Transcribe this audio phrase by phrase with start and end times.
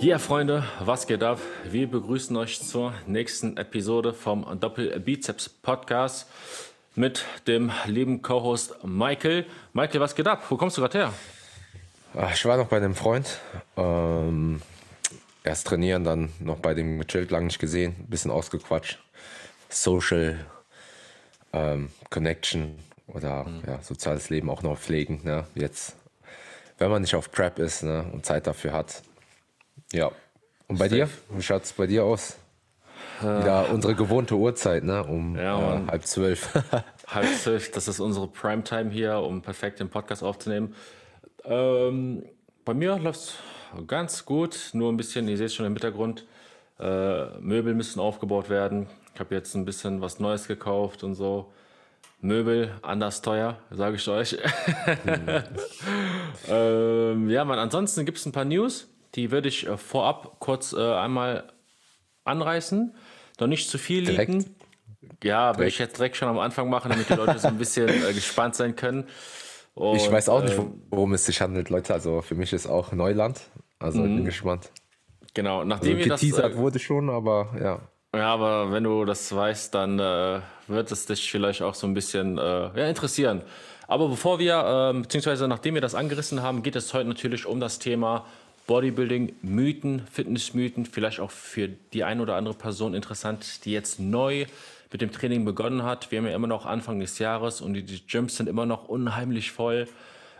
[0.00, 1.38] Ja, Freunde, was geht ab?
[1.70, 6.26] Wir begrüßen euch zur nächsten Episode vom Doppel Bizeps Podcast
[6.94, 9.44] mit dem lieben Co-Host Michael.
[9.74, 10.42] Michael, was geht ab?
[10.48, 11.12] Wo kommst du gerade her?
[12.16, 13.40] Ach, Ich war noch bei einem Freund.
[13.76, 14.62] Ähm,
[15.44, 18.98] erst trainieren, dann noch bei dem gechillt, lange nicht gesehen, ein bisschen ausgequatscht.
[19.68, 20.46] Social
[21.52, 25.20] ähm, Connection oder ja, soziales Leben auch noch pflegen.
[25.24, 25.44] Ne?
[25.54, 25.94] Jetzt,
[26.78, 28.06] wenn man nicht auf Prep ist ne?
[28.14, 29.02] und Zeit dafür hat.
[29.92, 30.10] Ja.
[30.68, 31.08] Und bei dir?
[31.30, 32.36] Wie schaut es bei dir aus?
[33.20, 35.04] Wieder unsere gewohnte Uhrzeit, ne?
[35.04, 36.54] Um Ja, äh, halb zwölf.
[37.06, 40.74] Halb zwölf, das ist unsere Primetime hier, um perfekt den Podcast aufzunehmen.
[41.44, 42.24] Ähm,
[42.64, 43.34] bei mir läuft
[43.86, 46.26] ganz gut, nur ein bisschen, ihr seht es schon im Hintergrund,
[46.78, 48.86] äh, Möbel müssen aufgebaut werden.
[49.14, 51.52] Ich habe jetzt ein bisschen was Neues gekauft und so.
[52.20, 54.36] Möbel, anders teuer, sage ich euch.
[56.48, 60.72] ähm, ja, man, ansonsten gibt es ein paar News, die würde ich äh, vorab kurz
[60.72, 61.52] äh, einmal
[62.24, 62.94] anreißen.
[63.38, 64.32] Noch nicht zu viel Direkt?
[64.32, 64.54] leaken.
[65.22, 67.88] Ja, will ich jetzt direkt schon am Anfang machen, damit die Leute so ein bisschen
[67.88, 69.06] äh, gespannt sein können.
[69.74, 71.92] Und, Ich weiß auch nicht, ähm, worum es sich handelt, Leute.
[71.94, 73.40] Also für mich ist auch Neuland.
[73.78, 74.70] Also ich bin gespannt.
[75.34, 76.22] Genau, Also nachdem wir das.
[76.22, 77.80] Äh, wurde schon, aber ja.
[78.18, 81.94] ja, aber wenn du das weißt, dann äh, wird es dich vielleicht auch so ein
[81.94, 83.42] bisschen äh, ja, interessieren.
[83.86, 87.58] Aber bevor wir, ähm, beziehungsweise nachdem wir das angerissen haben, geht es heute natürlich um
[87.58, 88.26] das Thema
[88.70, 94.46] Bodybuilding, Mythen, Fitnessmythen, vielleicht auch für die eine oder andere Person interessant, die jetzt neu
[94.92, 96.12] mit dem Training begonnen hat.
[96.12, 98.88] Wir haben ja immer noch Anfang des Jahres und die, die Gyms sind immer noch
[98.88, 99.88] unheimlich voll.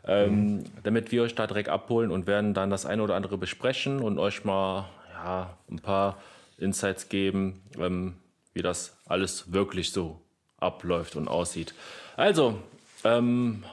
[0.06, 3.98] Ähm, damit wir euch da direkt abholen und werden dann das eine oder andere besprechen
[3.98, 6.22] und euch mal ja, ein paar
[6.56, 8.14] Insights geben, ähm,
[8.54, 10.20] wie das alles wirklich so
[10.60, 11.74] abläuft und aussieht.
[12.16, 12.60] Also,
[13.02, 13.64] ähm,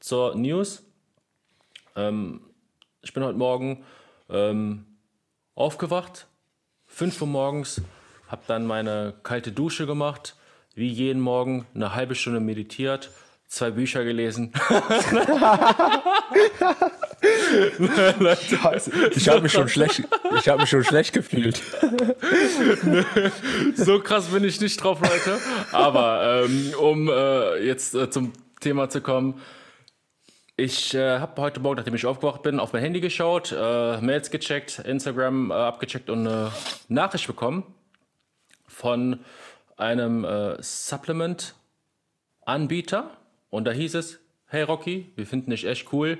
[0.00, 0.82] zur News.
[1.94, 2.40] Ähm,
[3.02, 3.84] ich bin heute Morgen
[4.28, 4.84] ähm,
[5.54, 6.26] aufgewacht,
[6.86, 7.80] 5 Uhr morgens,
[8.28, 10.36] habe dann meine kalte Dusche gemacht,
[10.74, 13.10] wie jeden Morgen eine halbe Stunde meditiert,
[13.46, 14.52] zwei Bücher gelesen.
[19.14, 20.04] Ich habe mich schon schlecht,
[20.38, 21.60] ich habe mich schon schlecht gefühlt.
[23.74, 25.38] so krass bin ich nicht drauf, Leute.
[25.72, 29.40] Aber ähm, um äh, jetzt äh, zum Thema zu kommen.
[30.60, 34.28] Ich äh, habe heute Morgen, nachdem ich aufgewacht bin, auf mein Handy geschaut, äh, Mails
[34.28, 36.50] gecheckt, Instagram äh, abgecheckt und eine
[36.88, 37.62] Nachricht bekommen
[38.66, 39.20] von
[39.76, 43.08] einem äh, Supplement-Anbieter.
[43.50, 46.18] Und da hieß es, hey Rocky, wir finden dich echt cool.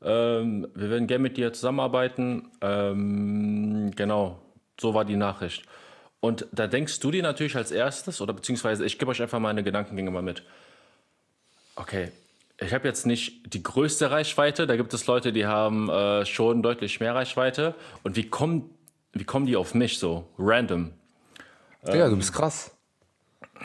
[0.00, 2.50] Ähm, wir würden gerne mit dir zusammenarbeiten.
[2.62, 4.40] Ähm, genau,
[4.80, 5.64] so war die Nachricht.
[6.20, 9.62] Und da denkst du dir natürlich als erstes, oder beziehungsweise ich gebe euch einfach meine
[9.62, 10.44] Gedankengänge mal mit.
[11.74, 12.10] Okay,
[12.58, 16.62] ich habe jetzt nicht die größte Reichweite, da gibt es Leute, die haben äh, schon
[16.62, 17.74] deutlich mehr Reichweite.
[18.02, 18.70] Und wie kommen,
[19.12, 20.92] wie kommen die auf mich so, random?
[21.86, 22.72] Ja, du bist krass.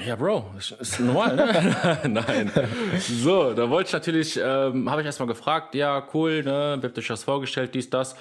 [0.05, 1.99] Ja, Bro, ist, ist normal, ne?
[2.07, 2.51] Nein.
[2.99, 6.97] So, da wollte ich natürlich, ähm, habe ich erstmal gefragt, ja, cool, ne, wie habt
[6.97, 8.15] ihr euch das vorgestellt, dies, das.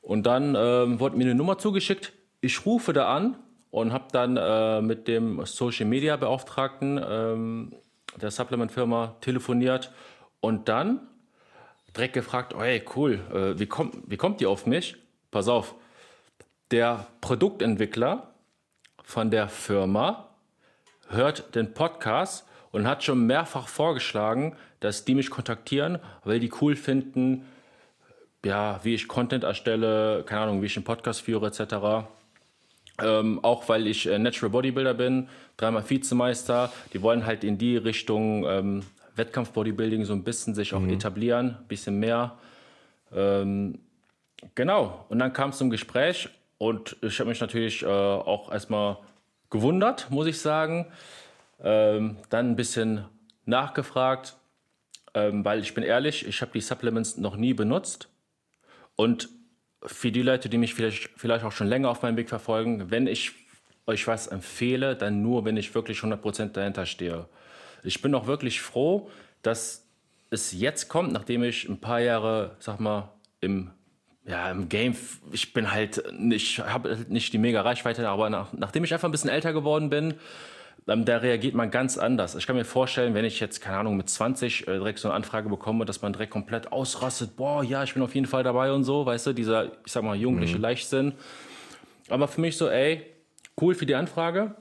[0.00, 2.12] Und dann ähm, wurde mir eine Nummer zugeschickt.
[2.40, 3.36] Ich rufe da an
[3.70, 7.74] und habe dann äh, mit dem Social Media Beauftragten ähm,
[8.20, 9.92] der Supplement-Firma telefoniert
[10.40, 11.00] und dann
[11.96, 14.96] direkt gefragt, oh, hey, cool, äh, wie, kommt, wie kommt ihr auf mich?
[15.30, 15.74] Pass auf,
[16.70, 18.34] der Produktentwickler
[19.02, 20.28] von der Firma
[21.08, 26.74] hört den Podcast und hat schon mehrfach vorgeschlagen, dass die mich kontaktieren, weil die cool
[26.74, 27.46] finden,
[28.44, 32.08] ja, wie ich Content erstelle, keine Ahnung, wie ich einen Podcast führe, etc.
[33.02, 36.72] Ähm, auch weil ich äh, Natural Bodybuilder bin, dreimal Vizemeister.
[36.92, 38.82] Die wollen halt in die Richtung ähm,
[39.16, 42.36] Wettkampf-Bodybuilding so ein bisschen sich auch etablieren, ein bisschen mehr.
[43.14, 43.78] Ähm,
[44.54, 48.98] genau, und dann kam es zum Gespräch und ich habe mich natürlich äh, auch erstmal
[49.50, 50.86] gewundert, muss ich sagen.
[51.62, 53.04] Ähm, dann ein bisschen
[53.44, 54.36] nachgefragt,
[55.14, 58.08] ähm, weil ich bin ehrlich, ich habe die Supplements noch nie benutzt.
[58.96, 59.28] Und
[59.86, 63.06] für die Leute, die mich vielleicht, vielleicht auch schon länger auf meinem Weg verfolgen, wenn
[63.06, 63.32] ich
[63.86, 67.26] euch was empfehle, dann nur, wenn ich wirklich 100% dahinter stehe.
[67.82, 69.10] Ich bin auch wirklich froh,
[69.42, 69.88] dass
[70.30, 73.70] es jetzt kommt, nachdem ich ein paar Jahre, sag mal, im,
[74.24, 74.96] ja, im Game,
[75.32, 79.12] ich bin halt nicht, habe nicht die mega Reichweite, aber nach, nachdem ich einfach ein
[79.12, 80.14] bisschen älter geworden bin,
[80.88, 82.34] ähm, da reagiert man ganz anders.
[82.34, 85.14] Ich kann mir vorstellen, wenn ich jetzt, keine Ahnung, mit 20 äh, direkt so eine
[85.14, 88.72] Anfrage bekomme, dass man direkt komplett ausrastet, boah, ja, ich bin auf jeden Fall dabei
[88.72, 91.12] und so, weißt du, dieser, ich sag mal, jugendliche Leichtsinn.
[92.08, 93.06] Aber für mich so, ey,
[93.60, 94.56] cool für die Anfrage.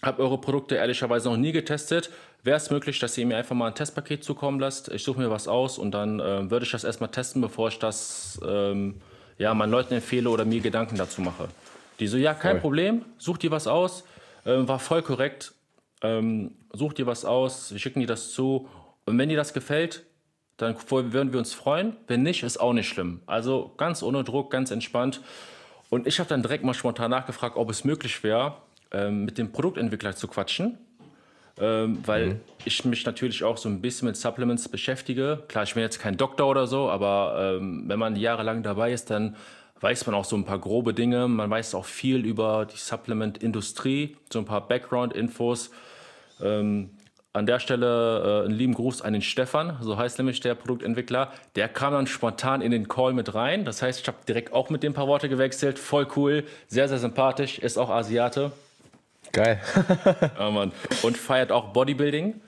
[0.00, 2.10] Hab eure Produkte ehrlicherweise noch nie getestet.
[2.44, 4.88] Wäre es möglich, dass ihr mir einfach mal ein Testpaket zukommen lasst?
[4.88, 7.78] Ich suche mir was aus und dann äh, würde ich das erstmal testen, bevor ich
[7.78, 9.00] das ähm,
[9.38, 11.48] ja, meinen Leuten empfehle oder mir Gedanken dazu mache.
[12.00, 12.60] Die so, ja, kein Voll.
[12.60, 14.04] Problem, such dir was aus,
[14.46, 15.52] ähm, war voll korrekt,
[16.02, 18.68] ähm, such dir was aus, wir schicken dir das zu
[19.04, 20.04] und wenn dir das gefällt,
[20.56, 21.96] dann würden wir uns freuen.
[22.06, 23.20] Wenn nicht, ist auch nicht schlimm.
[23.26, 25.20] Also ganz ohne Druck, ganz entspannt.
[25.90, 28.56] Und ich habe dann direkt mal spontan nachgefragt, ob es möglich wäre,
[28.92, 30.78] ähm, mit dem Produktentwickler zu quatschen.
[31.60, 35.42] Ähm, weil ich mich natürlich auch so ein bisschen mit Supplements beschäftige.
[35.48, 39.10] Klar, ich bin jetzt kein Doktor oder so, aber ähm, wenn man jahrelang dabei ist,
[39.10, 39.36] dann
[39.82, 41.28] weiß man auch so ein paar grobe Dinge.
[41.28, 45.70] Man weiß auch viel über die Supplement-Industrie, so ein paar Background-Infos.
[46.40, 46.90] Ähm,
[47.34, 51.32] an der Stelle äh, einen lieben Gruß an den Stefan, so heißt nämlich der Produktentwickler.
[51.56, 53.64] Der kam dann spontan in den Call mit rein.
[53.64, 55.78] Das heißt, ich habe direkt auch mit dem ein paar Worte gewechselt.
[55.78, 58.52] Voll cool, sehr, sehr sympathisch, ist auch Asiate.
[59.32, 59.60] Geil.
[60.38, 60.72] Ja, Mann.
[61.02, 62.40] Und feiert auch Bodybuilding.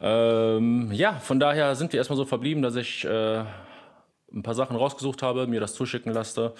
[0.00, 3.44] Ähm, ja, von daher sind wir erstmal so verblieben, dass ich äh,
[4.34, 6.52] ein paar Sachen rausgesucht habe, mir das zuschicken lasse.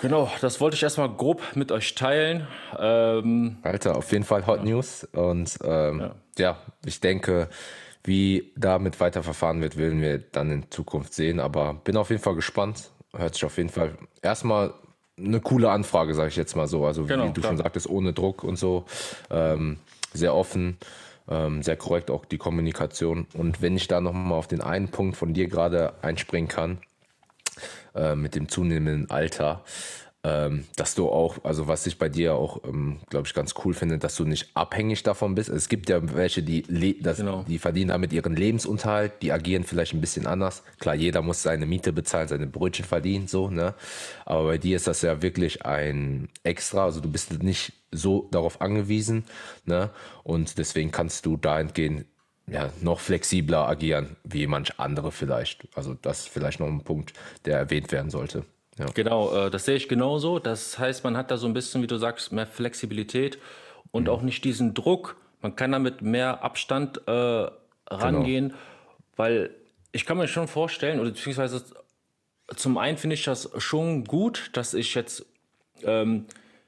[0.00, 2.46] Genau, das wollte ich erstmal grob mit euch teilen.
[2.78, 5.04] Ähm, Alter, auf jeden Fall Hot News.
[5.12, 6.56] Und ähm, ja.
[6.84, 7.48] ich denke,
[8.02, 11.40] wie damit weiterverfahren wird, werden wir dann in Zukunft sehen.
[11.40, 12.90] Aber bin auf jeden Fall gespannt.
[13.16, 14.74] Hört sich auf jeden Fall erstmal
[15.16, 16.84] eine coole Anfrage, sage ich jetzt mal so.
[16.84, 17.52] Also Genau, wie du klar.
[17.52, 18.84] schon sagtest, ohne Druck und so.
[19.30, 19.78] Ähm,
[20.12, 20.76] sehr offen,
[21.28, 23.26] ähm, sehr korrekt auch die Kommunikation.
[23.34, 26.78] Und wenn ich da nochmal auf den einen Punkt von dir gerade einspringen kann,
[27.94, 29.64] äh, mit dem zunehmenden Alter,
[30.24, 33.74] ähm, dass du auch, also was ich bei dir auch, ähm, glaube ich, ganz cool
[33.74, 35.50] finde, dass du nicht abhängig davon bist.
[35.50, 37.44] Es gibt ja welche, die, das, Genau.
[37.46, 40.62] die verdienen damit ihren Lebensunterhalt, die agieren vielleicht ein bisschen anders.
[40.80, 43.74] Klar, jeder muss seine Miete bezahlen, seine Brötchen verdienen, so, ne?
[44.24, 48.62] Aber bei dir ist das ja wirklich ein Extra, also du bist nicht so darauf
[48.62, 49.24] angewiesen,
[49.66, 49.90] ne?
[50.22, 52.06] Und deswegen kannst du dahingehend
[52.46, 55.68] ja, noch flexibler agieren, wie manch andere vielleicht.
[55.74, 57.12] Also das ist vielleicht noch ein Punkt,
[57.44, 58.44] der erwähnt werden sollte.
[58.78, 58.86] Ja.
[58.94, 60.38] Genau, äh, das sehe ich genauso.
[60.38, 63.38] Das heißt, man hat da so ein bisschen, wie du sagst, mehr Flexibilität
[63.90, 65.16] und auch nicht diesen Druck.
[65.40, 67.46] Man kann damit mehr Abstand äh,
[67.88, 68.54] rangehen,
[69.16, 69.50] weil
[69.92, 71.62] ich kann mir schon vorstellen, oder beziehungsweise
[72.56, 75.24] zum einen finde ich das schon gut, dass ich jetzt
[75.82, 76.26] ähm,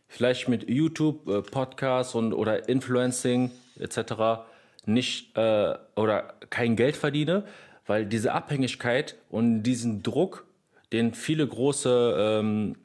[0.08, 4.44] vielleicht mit YouTube, äh, Podcasts und oder Influencing etc.
[4.84, 7.44] nicht äh, oder kein Geld verdiene,
[7.86, 10.45] weil diese Abhängigkeit und diesen Druck,
[10.92, 12.76] den viele große ähm,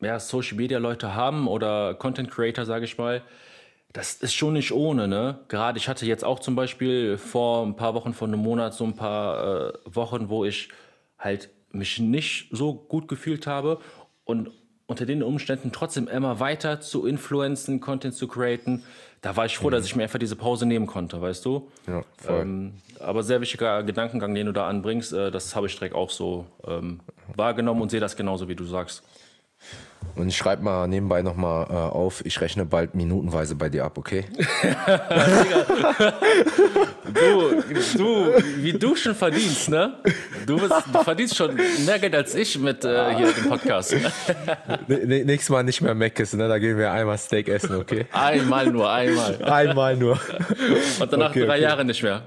[0.00, 3.22] ja, Social Media Leute haben oder Content Creator, sage ich mal,
[3.92, 5.40] das ist schon nicht ohne, ne?
[5.48, 8.84] Gerade ich hatte jetzt auch zum Beispiel vor ein paar Wochen, vor einem Monat, so
[8.84, 10.70] ein paar äh, Wochen, wo ich
[11.18, 13.80] halt mich nicht so gut gefühlt habe
[14.24, 14.50] und
[14.92, 18.84] unter den Umständen trotzdem immer weiter zu influenzen, Content zu createn.
[19.22, 21.70] Da war ich froh, dass ich mir einfach diese Pause nehmen konnte, weißt du?
[21.86, 22.40] Ja, voll.
[22.40, 26.10] Ähm, aber sehr wichtiger Gedankengang, den du da anbringst, äh, das habe ich direkt auch
[26.10, 27.00] so ähm,
[27.34, 29.02] wahrgenommen und sehe das genauso, wie du sagst.
[30.14, 33.98] Und ich schreibe mal nebenbei nochmal äh, auf, ich rechne bald minutenweise bei dir ab,
[33.98, 34.24] okay?
[37.12, 37.62] Du,
[37.98, 39.94] du, wie du schon verdienst, ne?
[40.46, 41.54] Du, bist, du verdienst schon
[41.84, 43.94] mehr Geld als ich mit äh, hier dem Podcast.
[44.86, 46.48] nächstes Mal nicht mehr Meckes, ne?
[46.48, 48.06] Da gehen wir einmal Steak essen, okay?
[48.12, 49.44] Einmal nur, einmal.
[49.44, 50.18] Einmal nur.
[51.00, 51.62] Und danach Okay, drei okay.
[51.62, 52.22] Jahre nicht mehr.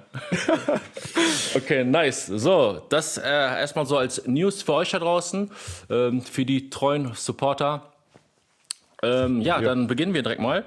[1.56, 2.26] Okay, nice.
[2.28, 5.50] So, das äh, erstmal so als News für euch da draußen,
[5.90, 7.65] ähm, für die treuen Supporter.
[9.04, 10.64] Ähm, ja, dann beginnen wir direkt mal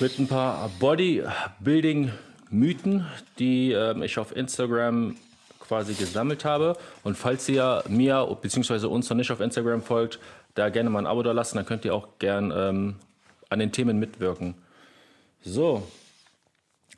[0.00, 3.06] mit ein paar Bodybuilding-Mythen,
[3.38, 5.16] die ähm, ich auf Instagram
[5.60, 6.76] quasi gesammelt habe.
[7.02, 8.86] Und falls ihr mir bzw.
[8.86, 10.18] uns noch nicht auf Instagram folgt,
[10.54, 12.96] da gerne mal ein Abo da lassen, dann könnt ihr auch gern ähm,
[13.48, 14.54] an den Themen mitwirken.
[15.42, 15.86] So,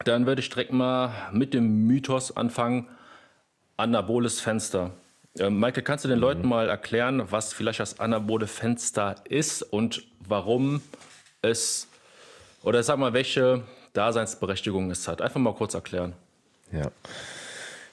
[0.04, 2.88] dann würde ich direkt mal mit dem Mythos anfangen.
[3.76, 4.90] Anaboles Fenster.
[5.40, 10.04] Ähm, Michael, kannst du den Leuten mal erklären, was vielleicht das anabole Fenster ist und
[10.20, 10.82] warum
[11.42, 11.88] es,
[12.62, 15.22] oder sag mal, welche Daseinsberechtigung es hat?
[15.22, 16.14] Einfach mal kurz erklären.
[16.72, 16.90] Ja.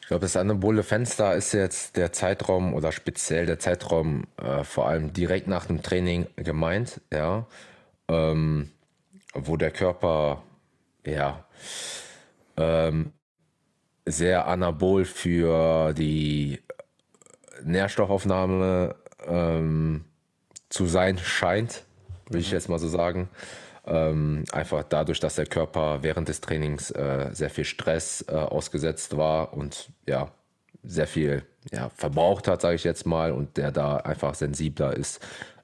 [0.01, 4.87] Ich glaube, das anabole Fenster ist jetzt der Zeitraum oder speziell der Zeitraum äh, vor
[4.87, 7.47] allem direkt nach dem Training gemeint, ja,
[8.07, 8.69] ähm,
[9.33, 10.43] wo der Körper
[11.05, 11.43] ja
[12.57, 13.13] ähm,
[14.05, 16.59] sehr anabol für die
[17.63, 18.95] Nährstoffaufnahme
[19.25, 20.05] ähm,
[20.69, 21.83] zu sein scheint,
[22.29, 23.29] will ich jetzt mal so sagen.
[23.87, 29.15] Ähm, einfach dadurch, dass der Körper während des Trainings äh, sehr viel Stress äh, ausgesetzt
[29.15, 30.31] war und ja,
[30.83, 35.19] sehr viel ja, verbraucht hat, sage ich jetzt mal, und der da einfach sensibler ist,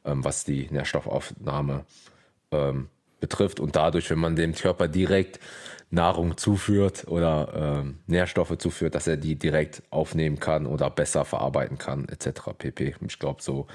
[0.05, 1.85] ähm, was die Nährstoffaufnahme
[2.51, 3.59] ähm, betrifft.
[3.59, 5.39] Und dadurch, wenn man dem Körper direkt
[5.91, 11.77] Nahrung zuführt oder ähm, Nährstoffe zuführt, dass er die direkt aufnehmen kann oder besser verarbeiten
[11.77, 12.41] kann, etc.
[12.57, 12.95] pp.
[13.05, 13.67] Ich glaube, so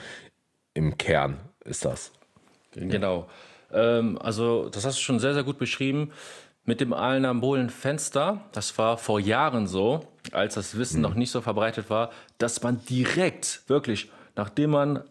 [0.72, 2.12] im Kern ist das.
[2.72, 3.28] Genau.
[3.72, 6.10] Ähm, also, das hast du schon sehr, sehr gut beschrieben.
[6.64, 10.00] Mit dem anabolen Fenster, das war vor Jahren so,
[10.32, 11.02] als das Wissen mhm.
[11.02, 15.04] noch nicht so verbreitet war, dass man direkt, wirklich, nachdem man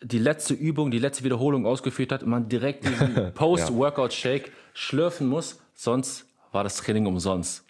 [0.00, 6.26] die letzte Übung, die letzte Wiederholung ausgeführt hat, man direkt diesen Post-Workout-Shake schlürfen muss, sonst
[6.56, 7.62] war das Training umsonst.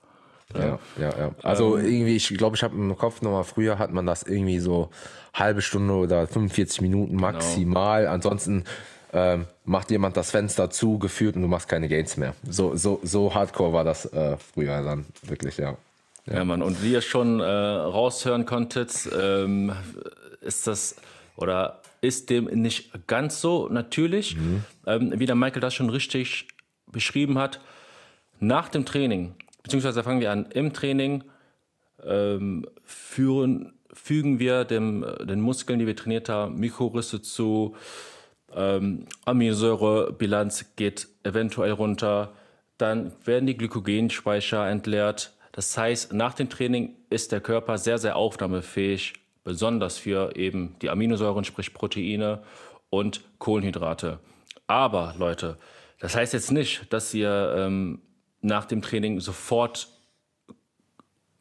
[0.54, 1.34] Ja, ja, ja.
[1.42, 4.60] Also ähm, irgendwie, ich glaube, ich habe im Kopf nochmal, früher hat man das irgendwie
[4.60, 4.90] so
[5.34, 7.32] halbe Stunde oder 45 Minuten genau.
[7.32, 8.02] maximal.
[8.02, 8.14] Genau.
[8.14, 8.64] Ansonsten
[9.12, 12.34] ähm, macht jemand das Fenster zu, geführt und du machst keine Gains mehr.
[12.48, 15.76] So, so, so hardcore war das äh, früher dann, wirklich, ja.
[16.26, 19.72] Ja, ja Mann, und wie ihr schon äh, raushören konntet, ähm,
[20.40, 20.96] ist das
[21.36, 24.64] oder ist dem nicht ganz so natürlich, mhm.
[24.86, 26.48] ähm, wie der Michael das schon richtig
[26.86, 27.60] beschrieben hat.
[28.40, 31.24] Nach dem Training, beziehungsweise fangen wir an, im Training
[32.04, 37.74] ähm, führen, fügen wir dem, den Muskeln, die wir trainiert haben, Mikrorisse zu,
[38.54, 42.32] ähm, Aminosäurebilanz geht eventuell runter,
[42.78, 45.32] dann werden die Glykogenspeicher entleert.
[45.52, 49.14] Das heißt, nach dem Training ist der Körper sehr, sehr aufnahmefähig
[49.44, 52.42] besonders für eben die Aminosäuren, sprich Proteine
[52.90, 54.18] und Kohlenhydrate.
[54.66, 55.56] Aber Leute,
[56.00, 58.00] das heißt jetzt nicht, dass ihr ähm,
[58.46, 59.88] nach dem Training sofort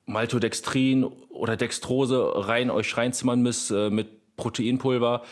[0.05, 5.23] Maltodextrin oder Dextrose rein euch reinzimmern müsst äh, mit Proteinpulver,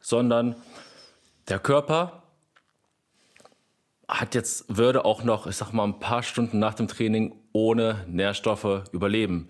[0.00, 0.56] sondern
[1.48, 2.22] der Körper
[4.08, 8.04] hat jetzt, würde auch noch, ich sag mal, ein paar Stunden nach dem Training ohne
[8.08, 9.48] Nährstoffe überleben.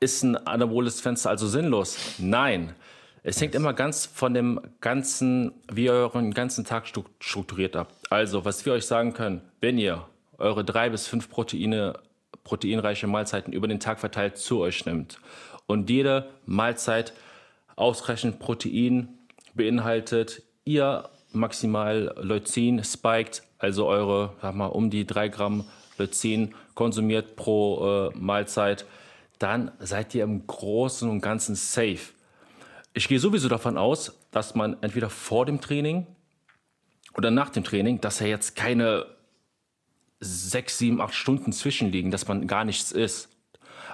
[0.00, 1.96] Ist ein anaboles Fenster also sinnlos?
[2.18, 2.74] Nein.
[3.22, 7.94] Es hängt immer ganz von dem ganzen, wie ihr euren ganzen Tag strukturiert habt.
[8.12, 10.06] Also, was wir euch sagen können, wenn ihr
[10.38, 11.98] eure drei bis fünf Proteine,
[12.42, 15.18] proteinreiche Mahlzeiten über den Tag verteilt zu euch nimmt
[15.66, 17.12] und jede Mahlzeit
[17.76, 19.08] ausreichend Protein
[19.54, 25.64] beinhaltet, ihr maximal Leucin spiked, also eure, sag mal, um die drei Gramm
[25.98, 28.84] Leucin konsumiert pro äh, Mahlzeit,
[29.38, 32.12] dann seid ihr im Großen und Ganzen safe.
[32.92, 36.06] Ich gehe sowieso davon aus, dass man entweder vor dem Training
[37.16, 39.06] oder nach dem Training, dass ja jetzt keine
[40.24, 43.28] sechs, sieben, acht Stunden zwischenliegen, dass man gar nichts ist.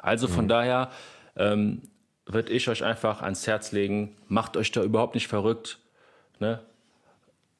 [0.02, 0.48] Also von mhm.
[0.48, 0.90] daher
[1.36, 1.82] ähm,
[2.26, 5.78] würde ich euch einfach ans Herz legen, macht euch da überhaupt nicht verrückt.
[6.38, 6.60] Ne?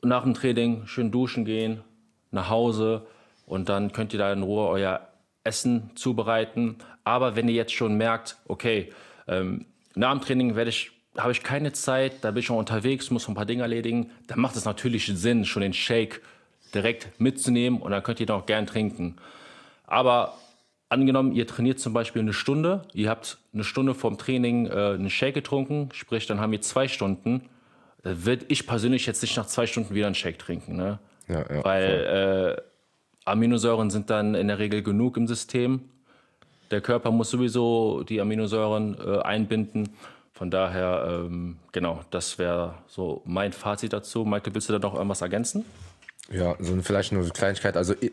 [0.03, 1.83] Nach dem Training schön duschen gehen,
[2.31, 3.07] nach Hause
[3.47, 5.09] und dann könnt ihr da in Ruhe euer
[5.45, 6.77] Essen zubereiten.
[7.05, 8.93] Aber wenn ihr jetzt schon merkt, okay,
[9.27, 13.11] ähm, nach dem Training werde ich habe ich keine Zeit, da bin ich schon unterwegs,
[13.11, 16.23] muss ein paar Dinge erledigen, dann macht es natürlich Sinn, schon den Shake
[16.75, 19.17] direkt mitzunehmen und dann könnt ihr noch gern trinken.
[19.87, 20.35] Aber
[20.89, 25.11] angenommen, ihr trainiert zum Beispiel eine Stunde, ihr habt eine Stunde vorm Training äh, einen
[25.11, 27.43] Shake getrunken, sprich, dann haben wir zwei Stunden,
[28.05, 30.77] äh, würde ich persönlich jetzt nicht nach zwei Stunden wieder einen Shake trinken.
[30.77, 30.99] Ne?
[31.29, 32.62] Ja, ja, Weil äh,
[33.25, 35.89] Aminosäuren sind dann in der Regel genug im System.
[36.71, 39.91] Der Körper muss sowieso die Aminosäuren äh, einbinden.
[40.33, 44.25] Von daher, ähm, genau, das wäre so mein Fazit dazu.
[44.25, 45.65] Michael, willst du da noch irgendwas ergänzen?
[46.33, 47.77] Ja, so vielleicht nur eine Kleinigkeit.
[47.77, 48.13] Also ich,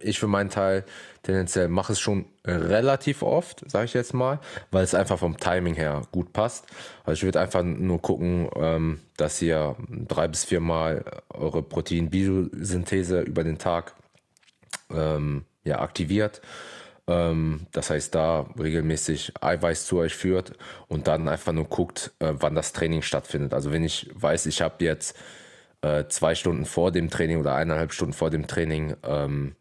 [0.00, 0.84] ich für meinen Teil
[1.22, 4.40] tendenziell mache es schon relativ oft, sage ich jetzt mal,
[4.70, 6.66] weil es einfach vom Timing her gut passt.
[7.04, 13.44] Also ich würde einfach nur gucken, ähm, dass ihr drei bis viermal eure Protein-Biosynthese über
[13.44, 13.94] den Tag
[14.90, 16.40] ähm, ja, aktiviert.
[17.06, 20.52] Ähm, das heißt, da regelmäßig Eiweiß zu euch führt
[20.88, 23.52] und dann einfach nur guckt, äh, wann das Training stattfindet.
[23.54, 25.16] Also wenn ich weiß, ich habe jetzt
[25.82, 29.56] äh, zwei Stunden vor dem Training oder eineinhalb Stunden vor dem Training ähm,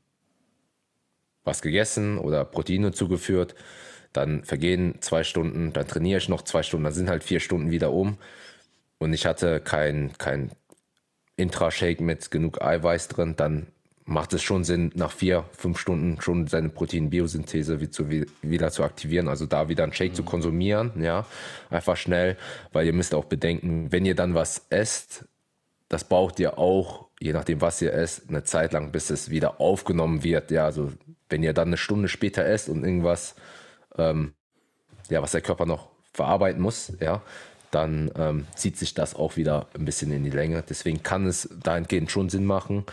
[1.43, 3.55] was gegessen oder Proteine zugeführt,
[4.13, 7.71] dann vergehen zwei Stunden, dann trainiere ich noch zwei Stunden, dann sind halt vier Stunden
[7.71, 8.17] wieder um.
[8.97, 10.51] Und ich hatte kein, kein
[11.35, 13.67] Intra-Shake mit genug Eiweiß drin, dann
[14.05, 17.81] macht es schon Sinn, nach vier, fünf Stunden schon seine Proteinbiosynthese
[18.41, 20.15] wieder zu aktivieren, also da wieder einen Shake mhm.
[20.15, 21.25] zu konsumieren, ja,
[21.69, 22.37] einfach schnell,
[22.71, 25.25] weil ihr müsst auch bedenken, wenn ihr dann was esst,
[25.89, 29.59] das braucht ihr auch, je nachdem was ihr esst, eine Zeit lang, bis es wieder
[29.59, 30.91] aufgenommen wird, ja, also
[31.29, 33.35] wenn ihr dann eine Stunde später esst und irgendwas,
[33.97, 34.33] ähm,
[35.09, 37.21] ja, was der Körper noch verarbeiten muss, ja,
[37.71, 40.63] dann ähm, zieht sich das auch wieder ein bisschen in die Länge.
[40.67, 42.85] Deswegen kann es dahingehend schon Sinn machen,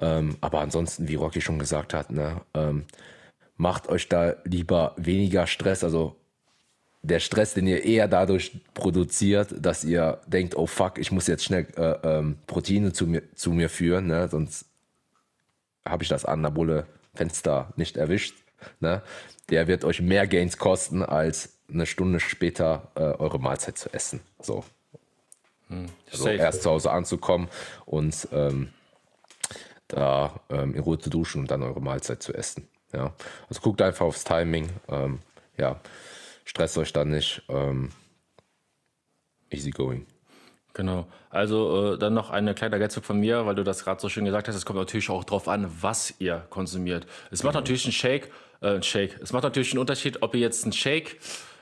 [0.00, 2.84] ähm, aber ansonsten, wie Rocky schon gesagt hat, ne, ähm,
[3.56, 5.84] macht euch da lieber weniger Stress.
[5.84, 6.16] Also
[7.06, 11.44] der Stress, den ihr eher dadurch produziert, dass ihr denkt, oh fuck, ich muss jetzt
[11.44, 14.66] schnell äh, ähm, Proteine zu mir, zu mir führen, ne, sonst
[15.84, 18.34] habe ich das anabole Fenster nicht erwischt,
[18.80, 19.02] ne,
[19.50, 24.20] der wird euch mehr Gains kosten, als eine Stunde später äh, eure Mahlzeit zu essen.
[24.40, 24.64] So.
[25.68, 27.48] Hm, also erst zu Hause anzukommen
[27.86, 28.68] und ähm,
[29.88, 32.68] da ähm, in Ruhe zu duschen und dann eure Mahlzeit zu essen.
[32.92, 33.12] Ja.
[33.48, 34.68] Also guckt einfach aufs Timing.
[34.88, 35.20] Ähm,
[35.56, 35.80] ja,
[36.46, 37.42] stresst euch dann nicht.
[37.50, 37.90] Ähm,
[39.50, 40.06] easy going.
[40.72, 41.06] Genau.
[41.30, 44.24] Also äh, dann noch eine kleine Ergänzung von mir, weil du das gerade so schön
[44.24, 44.54] gesagt hast.
[44.54, 47.06] Es kommt natürlich auch darauf an, was ihr konsumiert.
[47.30, 49.18] Es macht natürlich einen Shake, äh, einen Shake.
[49.22, 51.18] Es macht natürlich einen Unterschied, ob ihr jetzt einen Shake,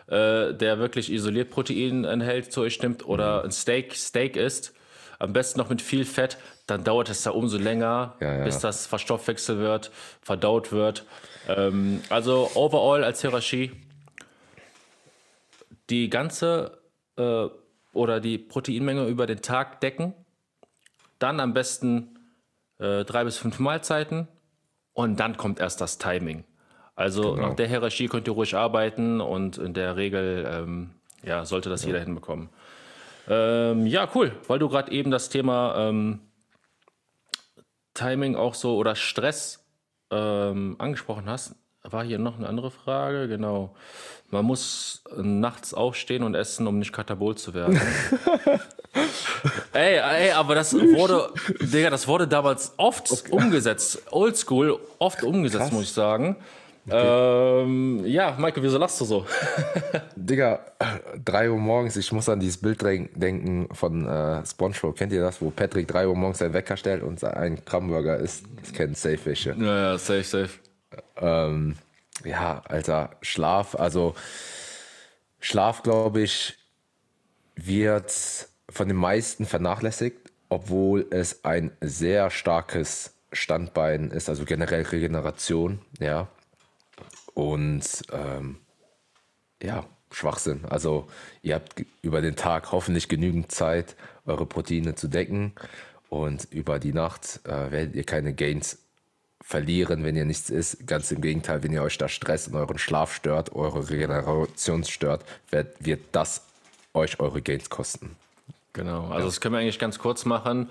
[0.08, 3.44] äh, der wirklich isoliert Protein enthält, zu euch nimmt oder mhm.
[3.46, 4.74] ein Steak, Steak isst.
[5.20, 6.36] Am besten noch mit viel Fett.
[6.66, 8.44] Dann dauert es da umso länger, ja, ja.
[8.44, 11.04] bis das verstoffwechselt wird, verdaut wird.
[11.48, 13.70] Ähm, also overall als Hierarchie
[15.90, 16.78] die ganze
[17.16, 17.46] äh,
[17.92, 20.14] oder die Proteinmenge über den Tag decken.
[21.18, 22.18] Dann am besten
[22.78, 24.28] äh, drei bis fünf Mahlzeiten
[24.92, 26.44] und dann kommt erst das Timing.
[26.96, 27.48] Also genau.
[27.48, 30.90] nach der Hierarchie könnt ihr ruhig arbeiten und in der Regel ähm,
[31.22, 31.88] ja, sollte das ja.
[31.88, 32.48] jeder hinbekommen.
[33.28, 36.20] Ähm, ja, cool, weil du gerade eben das Thema ähm,
[37.94, 39.64] Timing auch so oder Stress
[40.10, 41.56] ähm, angesprochen hast,
[41.90, 43.74] war hier noch eine andere Frage, genau.
[44.30, 47.80] Man muss nachts aufstehen und essen, um nicht katabol zu werden.
[49.72, 51.28] ey, ey, aber das wurde,
[51.60, 53.30] Digga, das wurde damals oft okay.
[53.30, 54.02] umgesetzt.
[54.10, 55.72] Oldschool, oft umgesetzt, Krass.
[55.72, 56.36] muss ich sagen.
[56.86, 57.62] Okay.
[57.62, 59.24] Ähm, ja, Michael, wieso lachst du so?
[60.16, 60.60] Digga,
[61.24, 64.96] 3 Uhr morgens, ich muss an dieses Bild denken von äh, SpongeBob.
[64.96, 68.44] Kennt ihr das, wo Patrick 3 Uhr morgens seinen Wecker stellt und ein Kramburger isst?
[68.60, 69.54] Das kennen safe welche.
[69.58, 70.50] Ja, ja, safe, safe.
[71.16, 71.76] Ähm,
[72.24, 74.14] ja, Alter, Schlaf, also
[75.40, 76.56] Schlaf, glaube ich,
[77.56, 78.12] wird
[78.68, 86.28] von den meisten vernachlässigt, obwohl es ein sehr starkes Standbein ist, also generell Regeneration, ja.
[87.34, 88.60] Und ähm,
[89.62, 90.64] ja, Schwachsinn.
[90.66, 91.08] Also
[91.42, 95.52] ihr habt über den Tag hoffentlich genügend Zeit, eure Proteine zu decken
[96.08, 98.83] und über die Nacht äh, werdet ihr keine Gains
[99.46, 100.86] verlieren, wenn ihr nichts isst.
[100.86, 105.24] Ganz im Gegenteil, wenn ihr euch da Stress und euren Schlaf stört, eure Regeneration stört,
[105.50, 106.46] wird, wird das
[106.94, 108.16] euch eure Gains kosten.
[108.72, 110.70] Genau, also das können wir eigentlich ganz kurz machen.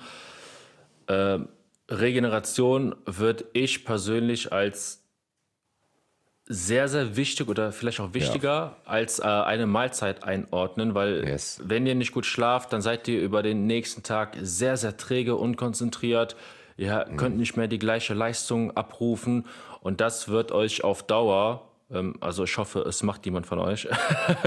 [1.06, 1.40] Äh,
[1.88, 5.04] Regeneration würde ich persönlich als
[6.46, 8.76] sehr, sehr wichtig oder vielleicht auch wichtiger ja.
[8.86, 11.62] als äh, eine Mahlzeit einordnen, weil yes.
[11.64, 15.36] wenn ihr nicht gut schlaft, dann seid ihr über den nächsten Tag sehr, sehr träge,
[15.36, 16.36] unkonzentriert.
[16.78, 19.46] Ihr könnt nicht mehr die gleiche Leistung abrufen
[19.82, 23.88] und das wird euch auf Dauer, ähm, also ich hoffe, es macht jemand von euch,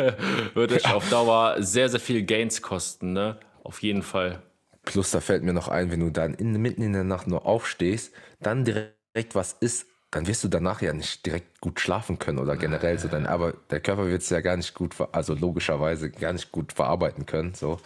[0.54, 3.38] wird euch auf Dauer sehr, sehr viel Gains kosten, ne?
[3.62, 4.42] Auf jeden Fall.
[4.84, 7.46] Plus, da fällt mir noch ein, wenn du dann in, mitten in der Nacht nur
[7.46, 12.38] aufstehst, dann direkt was isst, dann wirst du danach ja nicht direkt gut schlafen können
[12.38, 13.08] oder generell so.
[13.08, 16.72] Dann, aber der Körper wird es ja gar nicht gut, also logischerweise gar nicht gut
[16.72, 17.54] verarbeiten können.
[17.54, 17.80] So,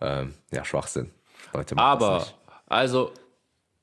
[0.00, 1.10] ähm, ja, Schwachsinn.
[1.52, 2.26] Leute, aber,
[2.66, 3.12] also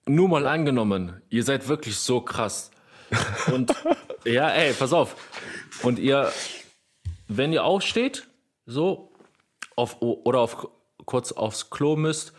[0.07, 2.71] nur mal angenommen, ihr seid wirklich so krass.
[3.51, 3.73] Und
[4.25, 5.15] ja, ey, pass auf.
[5.83, 6.31] Und ihr,
[7.27, 8.27] wenn ihr aufsteht,
[8.65, 9.11] so,
[9.75, 10.67] auf, oder auf,
[11.05, 12.33] kurz aufs Klo müsst,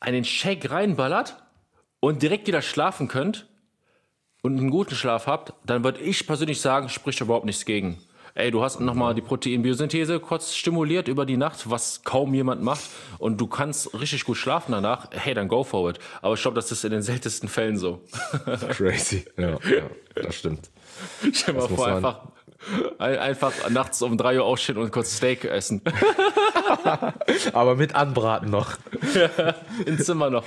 [0.00, 1.42] einen Shake reinballert
[2.00, 3.46] und direkt wieder schlafen könnt
[4.42, 8.02] und einen guten Schlaf habt, dann würde ich persönlich sagen, spricht überhaupt nichts gegen
[8.40, 12.82] ey, du hast nochmal die Proteinbiosynthese kurz stimuliert über die Nacht, was kaum jemand macht
[13.18, 15.98] und du kannst richtig gut schlafen danach, hey, dann go for it.
[16.22, 18.02] Aber ich glaube, das ist in den seltensten Fällen so.
[18.70, 20.70] Crazy, ja, ja das stimmt.
[21.32, 22.20] Stell dir mal vor, einfach,
[22.98, 25.82] einfach nachts um drei Uhr aufstehen und kurz Steak essen.
[27.52, 28.76] Aber mit Anbraten noch.
[29.14, 29.54] Ja,
[29.86, 30.44] Im Zimmer noch.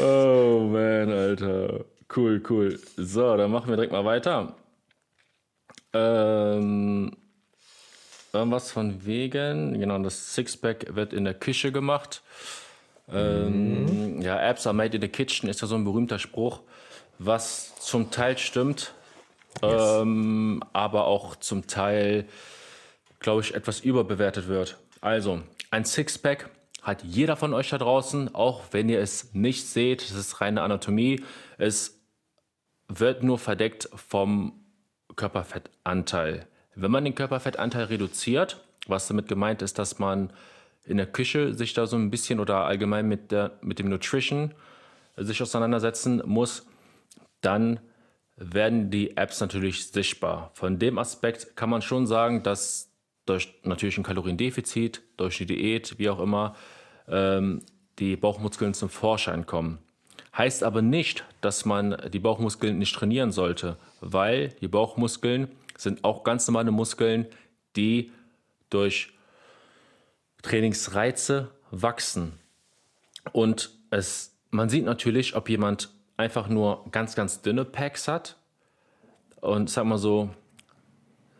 [0.00, 1.84] Oh man, Alter.
[2.14, 2.78] Cool, cool.
[2.96, 4.54] So, dann machen wir direkt mal weiter.
[5.92, 7.16] Ähm,
[8.32, 12.22] irgendwas von wegen, genau, das Sixpack wird in der Küche gemacht.
[13.12, 14.22] Ähm, mhm.
[14.22, 16.60] Ja, Apps are made in the kitchen ist ja so ein berühmter Spruch,
[17.18, 18.94] was zum Teil stimmt,
[19.62, 20.00] yes.
[20.00, 22.26] ähm, aber auch zum Teil,
[23.18, 24.78] glaube ich, etwas überbewertet wird.
[25.00, 26.50] Also, ein Sixpack
[26.82, 30.62] hat jeder von euch da draußen, auch wenn ihr es nicht seht, das ist reine
[30.62, 31.22] Anatomie.
[31.58, 32.00] Es
[32.88, 34.59] wird nur verdeckt vom
[35.20, 36.46] Körperfettanteil.
[36.74, 40.32] Wenn man den Körperfettanteil reduziert, was damit gemeint ist, dass man
[40.84, 44.54] in der Küche sich da so ein bisschen oder allgemein mit, der, mit dem Nutrition
[45.16, 46.66] sich auseinandersetzen muss,
[47.42, 47.80] dann
[48.36, 50.52] werden die Apps natürlich sichtbar.
[50.54, 52.90] Von dem Aspekt kann man schon sagen, dass
[53.26, 56.56] durch natürlich ein Kaloriendefizit, durch die Diät, wie auch immer,
[57.06, 57.60] ähm,
[57.98, 59.80] die Bauchmuskeln zum Vorschein kommen.
[60.36, 66.22] Heißt aber nicht, dass man die Bauchmuskeln nicht trainieren sollte, weil die Bauchmuskeln sind auch
[66.24, 67.26] ganz normale Muskeln,
[67.76, 68.12] die
[68.68, 69.12] durch
[70.42, 72.32] Trainingsreize wachsen.
[73.32, 78.36] Und es, man sieht natürlich, ob jemand einfach nur ganz, ganz dünne Packs hat
[79.40, 80.30] und sag mal so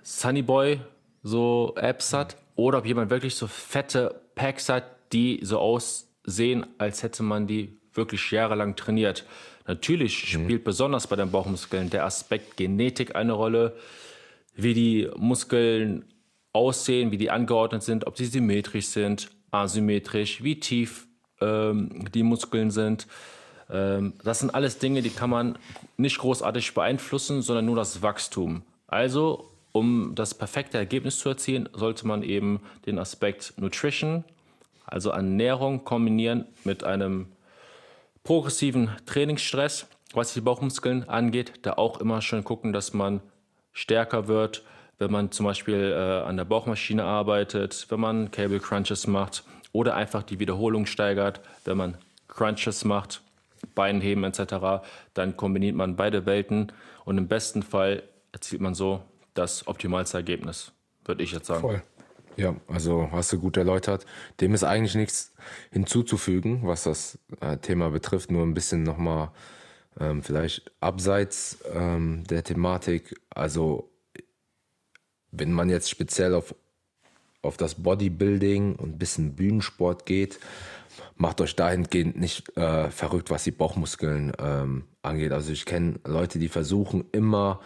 [0.03, 0.81] Sunnyboy
[1.22, 7.03] so Apps hat oder ob jemand wirklich so fette Packs hat, die so aussehen, als
[7.03, 9.24] hätte man die wirklich jahrelang trainiert.
[9.66, 10.44] Natürlich mhm.
[10.44, 13.76] spielt besonders bei den Bauchmuskeln der Aspekt Genetik eine Rolle,
[14.55, 16.05] wie die Muskeln
[16.53, 21.07] aussehen, wie die angeordnet sind, ob sie symmetrisch sind, asymmetrisch, wie tief
[21.40, 23.07] ähm, die Muskeln sind.
[23.70, 25.59] Ähm, das sind alles Dinge, die kann man
[25.96, 28.62] nicht großartig beeinflussen, sondern nur das Wachstum.
[28.87, 34.24] Also, um das perfekte Ergebnis zu erzielen, sollte man eben den Aspekt Nutrition,
[34.85, 37.26] also Ernährung, kombinieren mit einem
[38.22, 41.52] progressiven Trainingsstress, was die Bauchmuskeln angeht.
[41.62, 43.20] Da auch immer schön gucken, dass man
[43.72, 44.62] stärker wird,
[44.98, 49.94] wenn man zum Beispiel äh, an der Bauchmaschine arbeitet, wenn man Cable Crunches macht oder
[49.94, 51.96] einfach die Wiederholung steigert, wenn man
[52.28, 53.22] Crunches macht,
[53.74, 56.72] Beinheben etc., dann kombiniert man beide Welten
[57.04, 58.02] und im besten Fall
[58.33, 59.02] erzielt man so
[59.35, 60.72] das optimalste Ergebnis,
[61.04, 61.61] würde ich jetzt sagen.
[61.61, 61.83] Voll.
[62.36, 64.06] Ja, also hast du gut erläutert.
[64.40, 65.32] Dem ist eigentlich nichts
[65.70, 69.30] hinzuzufügen, was das äh, Thema betrifft, nur ein bisschen nochmal
[69.98, 73.20] ähm, vielleicht abseits ähm, der Thematik.
[73.30, 73.90] Also
[75.32, 76.54] wenn man jetzt speziell auf,
[77.42, 80.38] auf das Bodybuilding und ein bisschen Bühnensport geht,
[81.16, 85.32] macht euch dahingehend nicht äh, verrückt, was die Bauchmuskeln ähm, angeht.
[85.32, 87.60] Also ich kenne Leute, die versuchen immer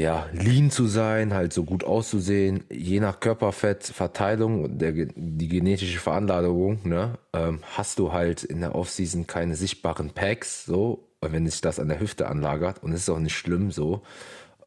[0.00, 6.88] ja, lean zu sein, halt so gut auszusehen, je nach Körperfettverteilung und die genetische Veranlagung,
[6.88, 11.78] ne, ähm, hast du halt in der Offseason keine sichtbaren Packs, so, wenn sich das
[11.78, 14.02] an der Hüfte anlagert und es ist auch nicht schlimm so.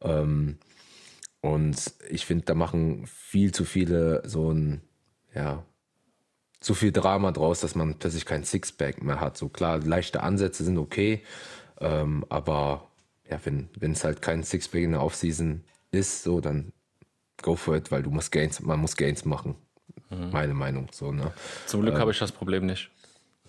[0.02, 0.58] Ähm,
[1.40, 4.82] und ich finde, da machen viel zu viele so ein,
[5.34, 5.64] ja,
[6.60, 9.36] zu viel Drama draus, dass man plötzlich kein Sixpack mehr hat.
[9.36, 11.24] So klar, leichte Ansätze sind okay,
[11.80, 12.88] ähm, aber
[13.30, 16.72] ja, wenn es halt kein Sixpack in der Offseason ist, so dann
[17.42, 19.54] go for it, weil du musst Gains, man muss Gains machen.
[20.10, 20.30] Mhm.
[20.30, 20.88] Meine Meinung.
[20.92, 21.32] So, ne?
[21.66, 22.90] Zum Glück ähm, habe ich das Problem nicht.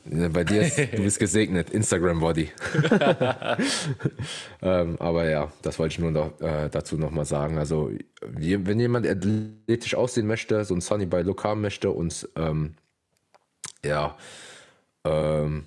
[0.07, 2.51] Bei dir ist, du bist gesegnet, Instagram Body.
[4.61, 7.57] ähm, aber ja, das wollte ich nur noch, äh, dazu nochmal sagen.
[7.57, 7.89] Also,
[8.21, 12.75] wenn jemand athletisch aussehen möchte, so ein Sunny by Look haben möchte und ähm,
[13.83, 14.15] ja,
[15.05, 15.65] ähm,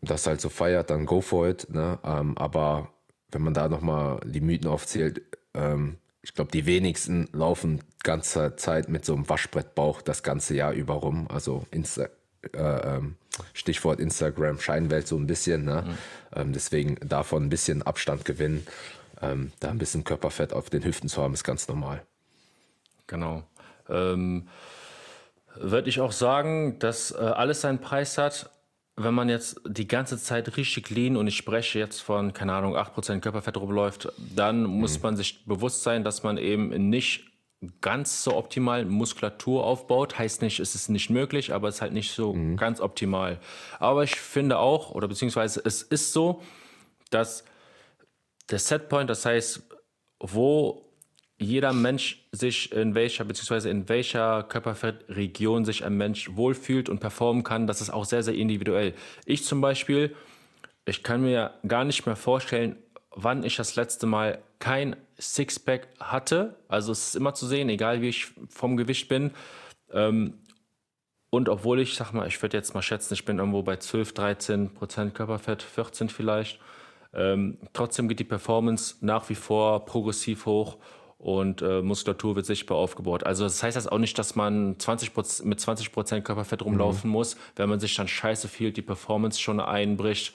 [0.00, 1.68] das halt so feiert, dann go for it.
[1.70, 1.98] Ne?
[2.04, 2.90] Ähm, aber
[3.30, 5.22] wenn man da nochmal die Mythen aufzählt,
[5.54, 10.72] ähm, ich glaube, die wenigsten laufen ganze Zeit mit so einem Waschbrettbauch das ganze Jahr
[10.72, 11.26] über rum.
[11.30, 12.08] Also Insta
[12.52, 13.16] äh, ähm,
[13.52, 15.64] Stichwort Instagram Scheinwelt so ein bisschen.
[15.64, 15.84] Ne?
[15.86, 15.98] Mhm.
[16.34, 18.66] Ähm, deswegen davon ein bisschen Abstand gewinnen.
[19.20, 22.02] Ähm, da ein bisschen Körperfett auf den Hüften zu haben, ist ganz normal.
[23.06, 23.42] Genau.
[23.88, 24.48] Ähm,
[25.56, 28.50] Würde ich auch sagen, dass äh, alles seinen Preis hat
[28.98, 32.76] wenn man jetzt die ganze Zeit richtig lean und ich spreche jetzt von, keine Ahnung,
[32.76, 35.02] 8% Körperfett rumläuft, dann muss mhm.
[35.02, 37.24] man sich bewusst sein, dass man eben nicht
[37.80, 40.18] ganz so optimal Muskulatur aufbaut.
[40.18, 42.56] Heißt nicht, es ist nicht möglich, aber es ist halt nicht so mhm.
[42.56, 43.38] ganz optimal.
[43.78, 46.42] Aber ich finde auch, oder beziehungsweise es ist so,
[47.10, 47.44] dass
[48.50, 49.62] der Setpoint, das heißt,
[50.20, 50.87] wo
[51.38, 57.44] jeder Mensch sich in welcher, beziehungsweise in welcher Körperfettregion sich ein Mensch wohlfühlt und performen
[57.44, 58.94] kann, das ist auch sehr, sehr individuell.
[59.24, 60.14] Ich zum Beispiel,
[60.84, 62.76] ich kann mir gar nicht mehr vorstellen,
[63.10, 66.56] wann ich das letzte Mal kein Sixpack hatte.
[66.66, 69.30] Also es ist immer zu sehen, egal wie ich vom Gewicht bin.
[69.92, 70.34] Ähm,
[71.30, 74.14] und obwohl ich, sag mal, ich würde jetzt mal schätzen, ich bin irgendwo bei 12,
[74.14, 76.58] 13 Prozent Körperfett, 14 vielleicht.
[77.12, 80.78] Ähm, trotzdem geht die Performance nach wie vor progressiv hoch
[81.18, 83.24] und äh, Muskulatur wird sichtbar aufgebaut.
[83.24, 85.12] Also das heißt das auch nicht, dass man 20
[85.44, 87.14] mit 20 Prozent Körperfett rumlaufen mhm.
[87.14, 90.32] muss, wenn man sich dann scheiße fühlt, die Performance schon einbricht.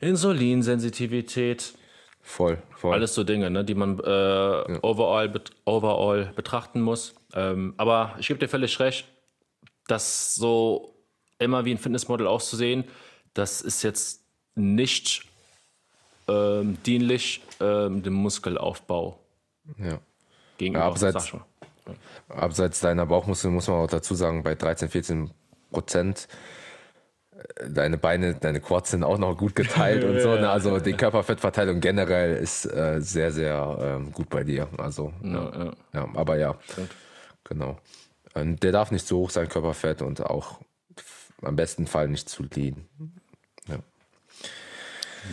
[0.00, 1.74] Insulinsensitivität.
[2.22, 2.94] Voll, voll.
[2.94, 4.78] Alles so Dinge, ne, die man äh, ja.
[4.82, 7.14] overall, bet overall betrachten muss.
[7.34, 9.06] Ähm, aber ich gebe dir völlig recht,
[9.86, 10.94] das so
[11.38, 12.84] immer wie ein Fitnessmodel auszusehen,
[13.34, 14.24] das ist jetzt
[14.54, 15.22] nicht
[16.26, 19.20] ähm, dienlich ähm, dem Muskelaufbau.
[19.78, 19.98] Ja.
[20.58, 21.44] Gegenüber, abseits, ja.
[22.28, 25.30] abseits deiner Bauchmuskeln muss man auch dazu sagen, bei 13, 14
[25.70, 26.28] Prozent
[27.32, 30.34] äh, deine Beine, deine Quads sind auch noch gut geteilt und so.
[30.34, 30.48] Ne?
[30.48, 34.68] Also die Körperfettverteilung generell ist äh, sehr, sehr ähm, gut bei dir.
[34.78, 35.72] Also, ja, ja.
[35.92, 36.90] ja aber ja, Stimmt.
[37.44, 37.78] genau.
[38.34, 40.60] Und der darf nicht zu hoch sein, Körperfett, und auch
[41.42, 42.86] am besten Fall nicht zu lean.
[43.66, 43.78] Ja.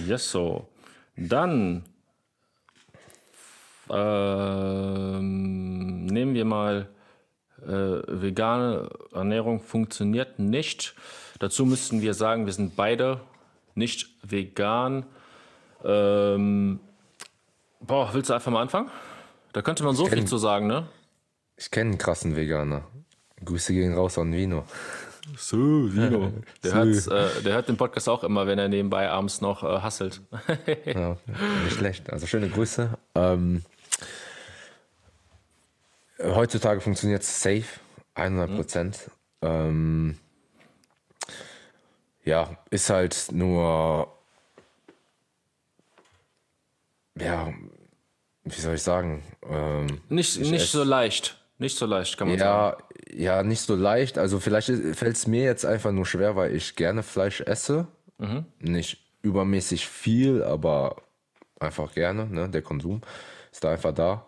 [0.07, 0.67] Yes, so.
[1.15, 1.83] Dann
[3.89, 6.87] ähm, nehmen wir mal
[7.61, 7.67] äh,
[8.07, 10.95] vegane Ernährung funktioniert nicht.
[11.39, 13.19] Dazu müssten wir sagen, wir sind beide
[13.75, 15.05] nicht vegan.
[15.83, 16.79] Ähm,
[17.81, 18.89] boah, willst du einfach mal anfangen?
[19.53, 20.87] Da könnte man so viel zu sagen, ne?
[21.57, 22.83] Ich kenne einen krassen Veganer.
[23.43, 24.63] Grüße gehen raus an Vino.
[25.37, 26.33] So, Vino.
[26.63, 27.11] Der, So.
[27.11, 30.21] äh, der hört den Podcast auch immer, wenn er nebenbei abends noch äh, hasselt.
[30.85, 31.17] Ja,
[31.63, 32.11] nicht schlecht.
[32.11, 32.89] Also schöne Grüße.
[33.15, 33.63] Ähm,
[36.19, 37.65] heutzutage funktioniert es safe,
[38.15, 39.11] 100 Prozent.
[39.41, 40.17] Ähm,
[42.23, 44.07] ja, ist halt nur,
[47.19, 47.53] ja,
[48.43, 49.23] wie soll ich sagen?
[49.49, 51.39] Ähm, Nicht, Ich nicht so leicht.
[51.59, 52.83] Nicht so leicht, kann man sagen.
[53.11, 54.17] ja, ja, nicht so leicht.
[54.17, 57.87] Also vielleicht fällt es mir jetzt einfach nur schwer, weil ich gerne Fleisch esse.
[58.59, 60.95] Nicht übermäßig viel, aber
[61.59, 62.25] einfach gerne.
[62.27, 62.49] Ne?
[62.49, 63.01] Der Konsum
[63.51, 64.25] ist da einfach da.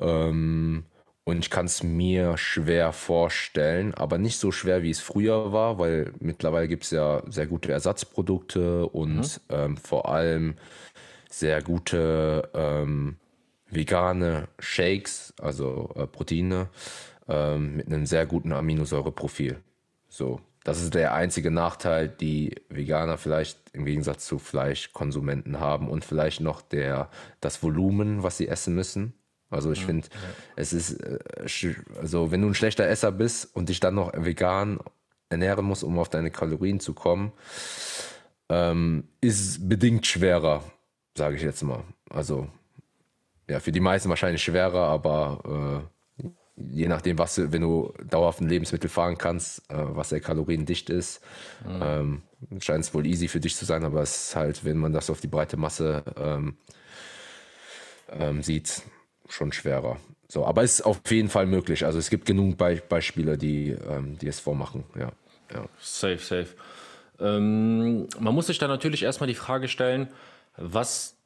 [0.00, 0.84] Ähm,
[1.28, 5.78] und ich kann es mir schwer vorstellen, aber nicht so schwer, wie es früher war,
[5.78, 10.54] weil mittlerweile gibt es ja sehr gute Ersatzprodukte und ähm, vor allem
[11.28, 13.18] sehr gute ähm,
[13.68, 16.70] vegane Shakes, also äh, Proteine,
[17.28, 19.58] ähm, mit einem sehr guten Aminosäureprofil.
[20.08, 26.06] So, das ist der einzige Nachteil, die Veganer vielleicht im Gegensatz zu Fleischkonsumenten haben und
[26.06, 27.10] vielleicht noch der,
[27.42, 29.12] das Volumen, was sie essen müssen.
[29.50, 30.08] Also ich finde,
[30.56, 31.18] es ist, äh,
[32.00, 34.78] also wenn du ein schlechter Esser bist und dich dann noch vegan
[35.30, 37.32] ernähren musst, um auf deine Kalorien zu kommen,
[38.48, 40.62] ähm, ist bedingt schwerer,
[41.16, 41.82] sage ich jetzt mal.
[42.10, 42.48] Also
[43.48, 46.22] ja, für die meisten wahrscheinlich schwerer, aber äh,
[46.56, 50.90] je nachdem, was du, wenn du dauerhaft ein Lebensmittel fahren kannst, äh, was sehr kaloriendicht
[50.90, 51.22] ist,
[51.66, 52.22] ähm,
[52.60, 55.10] scheint es wohl easy für dich zu sein, aber es ist halt, wenn man das
[55.10, 56.56] auf die breite Masse ähm,
[58.10, 58.82] ähm, sieht,
[59.28, 59.98] schon schwerer.
[60.28, 61.86] So, aber es ist auf jeden Fall möglich.
[61.86, 64.84] Also es gibt genug Be Beispiele, die, ähm, die es vormachen.
[64.94, 65.10] Ja,
[65.54, 65.64] ja.
[65.80, 66.48] Safe, safe.
[67.18, 70.08] Ähm, man muss sich da natürlich erstmal die Frage stellen,
[70.56, 71.16] was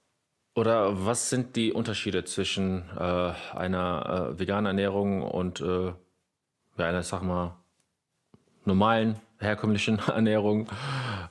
[0.54, 5.92] oder was sind die Unterschiede zwischen äh, einer äh, veganen Ernährung und äh,
[6.76, 7.56] einer, sag mal,
[8.64, 10.68] normalen, herkömmlichen Ernährung,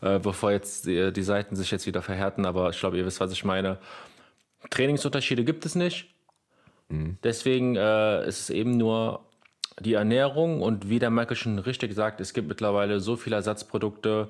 [0.02, 3.20] äh, bevor jetzt die, die Seiten sich jetzt wieder verhärten, aber ich glaube, ihr wisst,
[3.20, 3.78] was ich meine.
[4.70, 6.14] Trainingsunterschiede gibt es nicht.
[7.24, 9.22] Deswegen äh, ist es eben nur
[9.80, 14.30] die Ernährung und wie der Michael schon richtig sagt, es gibt mittlerweile so viele Ersatzprodukte,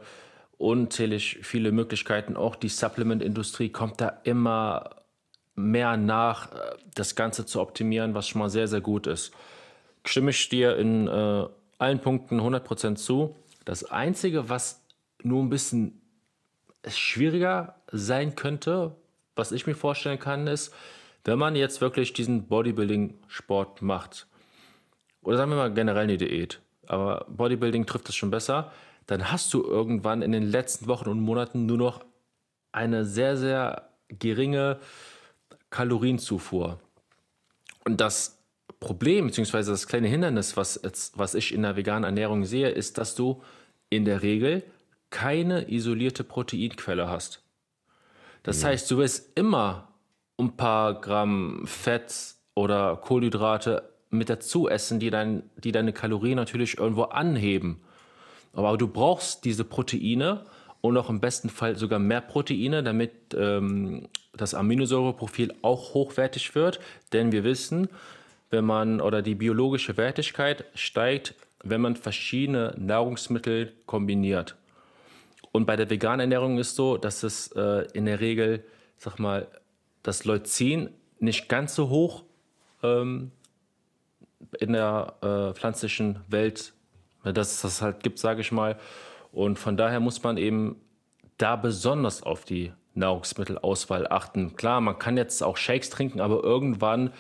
[0.58, 2.38] unzählig viele Möglichkeiten.
[2.38, 5.02] Auch die Supplement-Industrie kommt da immer
[5.56, 9.32] mehr nach, äh, das Ganze zu optimieren, was schon mal sehr, sehr gut ist.
[10.06, 11.46] Stimme ich dir in äh,
[11.78, 13.36] allen Punkten 100% zu.
[13.66, 14.82] Das Einzige, was
[15.24, 16.02] nur ein bisschen
[16.88, 18.96] schwieriger sein könnte,
[19.36, 20.74] was ich mir vorstellen kann, ist,
[21.24, 24.28] wenn man jetzt wirklich diesen Bodybuilding-Sport macht,
[25.22, 28.72] oder sagen wir mal generell eine Diät, aber Bodybuilding trifft es schon besser,
[29.08, 32.04] dann hast du irgendwann in den letzten Wochen und Monaten nur noch
[32.72, 34.80] eine sehr, sehr geringe
[35.70, 36.80] Kalorienzufuhr.
[37.84, 38.40] Und das
[38.80, 42.98] Problem, beziehungsweise das kleine Hindernis, was, jetzt, was ich in der veganen Ernährung sehe, ist,
[42.98, 43.44] dass du
[43.90, 44.64] in der Regel
[45.10, 47.44] keine isolierte Proteinquelle hast.
[48.44, 49.91] Das heißt, du wirst immer
[50.38, 56.78] ein paar Gramm Fett oder Kohlenhydrate mit dazu essen, die, dein, die deine Kalorien natürlich
[56.78, 57.82] irgendwo anheben.
[58.54, 60.46] Aber du brauchst diese Proteine
[60.82, 66.80] und auch im besten Fall sogar mehr Proteine, damit ähm, das Aminosäureprofil auch hochwertig wird.
[67.14, 67.88] Denn wir wissen,
[68.50, 74.56] wenn man oder die biologische Wertigkeit steigt, wenn man verschiedene Nahrungsmittel kombiniert.
[75.52, 78.64] Und bei der veganen Ernährung ist so, dass es äh, in der Regel,
[78.98, 79.48] sag mal,
[80.04, 82.24] das Leucin nicht ganz so hoch
[82.84, 83.32] ähm,
[84.60, 86.74] in der äh, pflanzlichen Welt,
[87.24, 88.80] dass es das halt gibt, sage ich mal.
[89.32, 90.82] Und von daher muss man eben
[91.38, 94.56] da besonders auf die Nahrungsmittelauswahl achten.
[94.56, 97.14] Klar, man kann jetzt auch Shakes trinken, aber irgendwann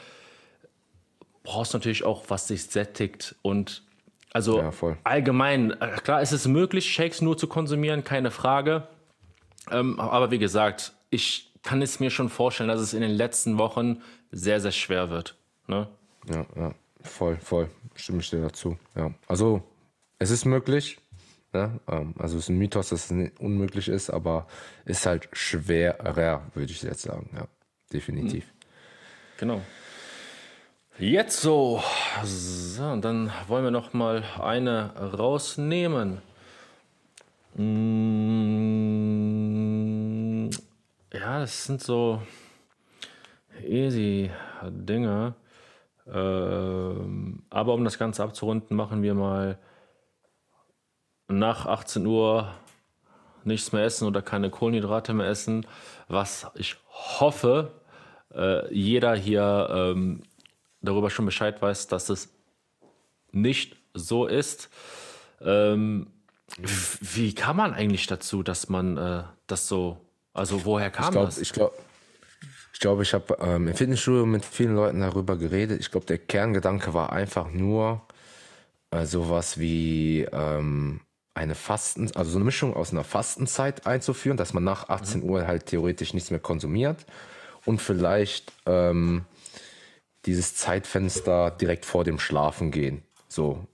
[1.43, 3.35] brauchst du natürlich auch, was sich sättigt.
[3.41, 3.83] Und
[4.33, 4.71] also Ja,
[5.03, 8.87] allgemein, äh, klar ist es möglich, Shakes nur zu konsumieren, keine Frage.
[9.71, 13.57] Ähm, aber wie gesagt, ich kann es mir schon vorstellen, dass es in den letzten
[13.57, 15.35] Wochen sehr, sehr schwer wird.
[15.67, 15.87] Ne?
[16.29, 17.69] Ja, ja, voll, voll.
[17.95, 18.77] Stimme ich dir dazu.
[18.95, 19.13] Ja.
[19.27, 19.61] Also,
[20.19, 20.97] es ist möglich.
[21.53, 21.79] Ne?
[21.87, 24.47] Ähm, Also, es ist ein Mythos, dass es nicht unmöglich ist, aber
[24.85, 27.29] ist halt schwerer, würde ich jetzt sagen.
[27.35, 27.47] Ja,
[27.91, 28.45] definitiv.
[29.37, 29.61] Genau.
[30.99, 31.81] Jetzt so.
[32.23, 36.21] So, und dann wollen wir noch mal eine rausnehmen.
[37.55, 38.70] Mm,
[41.21, 42.21] ja, das sind so
[43.63, 44.31] easy
[44.63, 45.35] Dinge.
[46.07, 49.59] Ähm, aber um das Ganze abzurunden, machen wir mal
[51.27, 52.51] nach 18 Uhr
[53.43, 55.65] nichts mehr essen oder keine Kohlenhydrate mehr essen,
[56.07, 57.71] was ich hoffe,
[58.33, 60.23] äh, jeder hier ähm,
[60.81, 62.33] darüber schon Bescheid weiß, dass es
[63.31, 64.69] nicht so ist.
[65.39, 66.07] Ähm,
[66.57, 69.97] wie kam man eigentlich dazu, dass man äh, das so,
[70.33, 71.37] also woher kam ich glaub, das?
[71.37, 71.73] Ich glaube,
[72.73, 75.79] ich, glaub, ich habe ähm, im Fitnessstudio mit vielen Leuten darüber geredet.
[75.79, 78.01] Ich glaube, der Kerngedanke war einfach nur
[78.91, 81.01] äh, sowas wie ähm,
[81.33, 85.29] eine Fasten, also so eine Mischung aus einer Fastenzeit einzuführen, dass man nach 18 mhm.
[85.29, 87.05] Uhr halt theoretisch nichts mehr konsumiert
[87.65, 89.25] und vielleicht ähm,
[90.25, 93.65] dieses Zeitfenster direkt vor dem Schlafen gehen so.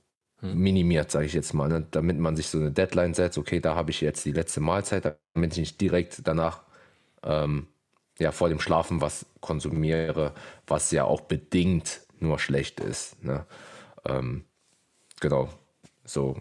[0.41, 1.85] Minimiert, sage ich jetzt mal, ne?
[1.91, 5.17] damit man sich so eine Deadline setzt, okay, da habe ich jetzt die letzte Mahlzeit,
[5.33, 6.61] damit ich nicht direkt danach
[7.23, 7.67] ähm,
[8.19, 10.33] ja, vor dem Schlafen was konsumiere,
[10.67, 13.23] was ja auch bedingt nur schlecht ist.
[13.23, 13.45] Ne?
[14.05, 14.45] Ähm,
[15.19, 15.49] genau,
[16.05, 16.37] so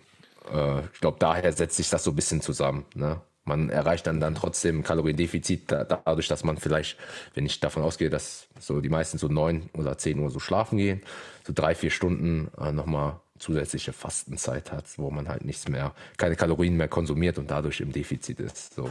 [0.52, 2.84] äh, ich glaube, daher setzt sich das so ein bisschen zusammen.
[2.94, 3.20] Ne?
[3.44, 6.98] Man erreicht dann, dann trotzdem Kaloriendefizit dadurch, dass man vielleicht,
[7.34, 10.78] wenn ich davon ausgehe, dass so die meisten so neun oder zehn Uhr so schlafen
[10.78, 11.02] gehen,
[11.46, 16.36] so drei, vier Stunden äh, nochmal zusätzliche Fastenzeit hat, wo man halt nichts mehr, keine
[16.36, 18.74] Kalorien mehr konsumiert und dadurch im Defizit ist.
[18.74, 18.90] So.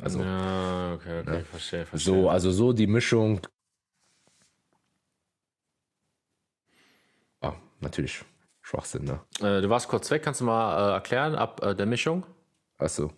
[0.00, 1.44] Also, ja, okay, okay, ne?
[1.44, 2.14] verstehe, verstehe.
[2.14, 3.40] So, also so die Mischung.
[7.40, 8.24] Ah, natürlich
[8.62, 9.20] Schwachsinn, ne?
[9.40, 12.24] Äh, du warst kurz weg, kannst du mal äh, erklären, ab äh, der Mischung?
[12.78, 13.12] Achso.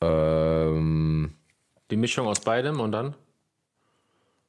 [0.00, 1.34] Ähm,
[1.90, 3.14] die Mischung aus beidem und dann?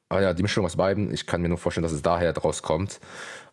[0.08, 1.12] Ah ja, die Mischung aus beiden.
[1.12, 3.00] Ich kann mir nur vorstellen, dass es daher draus kommt.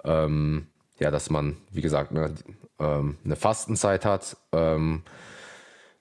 [0.04, 0.68] Ähm,
[1.02, 2.34] ja, dass man, wie gesagt, ne,
[2.80, 5.02] ähm, eine Fastenzeit hat, ähm,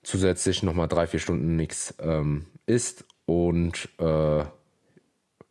[0.03, 4.45] zusätzlich nochmal drei, vier Stunden nichts ähm, isst und äh,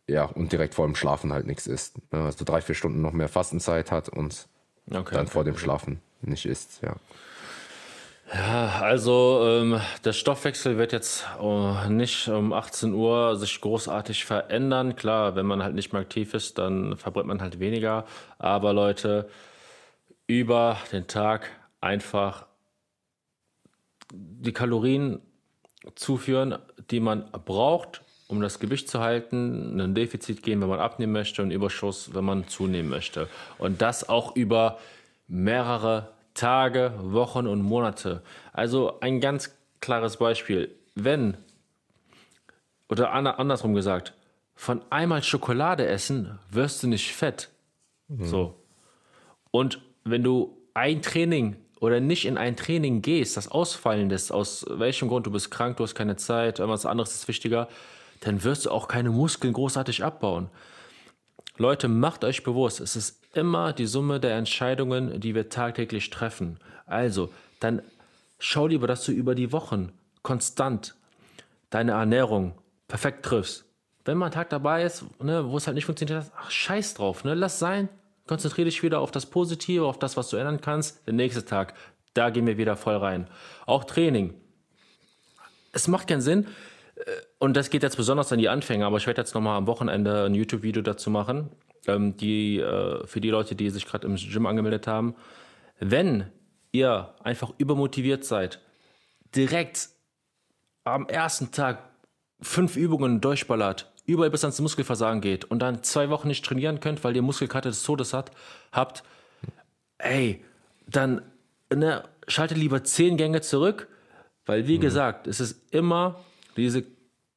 [0.07, 1.97] ja, und direkt vor dem Schlafen halt nichts isst.
[2.13, 2.23] Ne?
[2.23, 4.47] Also drei, vier Stunden noch mehr Fastenzeit hat und
[4.89, 5.57] okay, dann okay, vor dem.
[5.57, 6.95] Schlafen nicht isst, ja.
[8.33, 14.95] Ja, also ähm, der Stoffwechsel wird jetzt äh, nicht um 18 Uhr sich großartig verändern.
[14.95, 18.05] Klar, wenn man halt nicht mehr aktiv ist, dann verbrennt man halt weniger.
[18.37, 19.29] Aber Leute,
[20.27, 21.49] über den Tag
[21.81, 22.45] einfach
[24.13, 25.19] die Kalorien
[25.95, 26.57] zuführen,
[26.89, 31.41] die man braucht, um das Gewicht zu halten, ein Defizit gehen, wenn man abnehmen möchte
[31.41, 33.27] und Überschuss, wenn man zunehmen möchte.
[33.57, 34.79] Und das auch über
[35.27, 38.21] mehrere Tage, Wochen und Monate.
[38.53, 40.75] Also ein ganz klares Beispiel.
[40.95, 41.37] Wenn,
[42.89, 44.13] oder andersrum gesagt,
[44.55, 47.49] von einmal Schokolade essen, wirst du nicht fett.
[48.07, 48.25] Mhm.
[48.25, 48.55] So.
[49.49, 54.65] Und wenn du ein Training oder nicht in ein Training gehst, das ausfallen lässt, aus
[54.69, 57.67] welchem Grund du bist krank, du hast keine Zeit, irgendwas anderes ist wichtiger,
[58.21, 60.49] dann wirst du auch keine Muskeln großartig abbauen.
[61.57, 66.59] Leute, macht euch bewusst, es ist immer die Summe der Entscheidungen, die wir tagtäglich treffen.
[66.85, 67.81] Also, dann
[68.39, 69.91] schau lieber, dass du über die Wochen
[70.23, 70.95] konstant
[71.69, 72.53] deine Ernährung
[72.87, 73.65] perfekt triffst.
[74.03, 77.23] Wenn mal ein Tag dabei ist, ne, wo es halt nicht funktioniert, ach, scheiß drauf,
[77.23, 77.87] ne, lass sein.
[78.27, 81.05] Konzentriere dich wieder auf das Positive, auf das, was du ändern kannst.
[81.05, 81.73] Der nächste Tag,
[82.13, 83.27] da gehen wir wieder voll rein.
[83.65, 84.33] Auch Training.
[85.71, 86.47] Es macht keinen Sinn,
[86.95, 87.03] äh,
[87.39, 90.25] und das geht jetzt besonders an die Anfänger, aber ich werde jetzt nochmal am Wochenende
[90.25, 91.49] ein YouTube-Video dazu machen,
[91.87, 95.15] ähm, die, äh, für die Leute, die sich gerade im Gym angemeldet haben.
[95.79, 96.25] Wenn
[96.71, 98.61] ihr einfach übermotiviert seid,
[99.35, 99.89] direkt
[100.83, 101.79] am ersten Tag
[102.41, 107.03] fünf Übungen durchballert, überall bis ans Muskelversagen geht und dann zwei Wochen nicht trainieren könnt,
[107.03, 108.31] weil ihr Muskelkarte des Todes hat,
[108.71, 109.03] habt,
[109.97, 110.43] ey,
[110.87, 111.21] dann
[111.73, 113.87] ne, schaltet lieber zehn Gänge zurück,
[114.45, 114.81] weil wie mhm.
[114.81, 116.19] gesagt, es ist immer
[116.57, 116.83] diese